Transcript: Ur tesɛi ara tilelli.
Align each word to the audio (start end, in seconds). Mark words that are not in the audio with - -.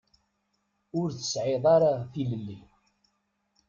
Ur 0.99 1.07
tesɛi 1.17 1.55
ara 1.73 1.91
tilelli. 2.11 2.59